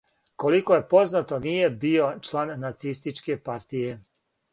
[0.43, 3.93] Колико је познато, није био члан нацистичке партије.